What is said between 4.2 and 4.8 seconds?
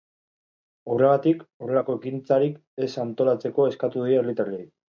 herritarrei.